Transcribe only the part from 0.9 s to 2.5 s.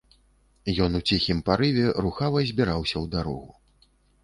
у ціхім парыве рухава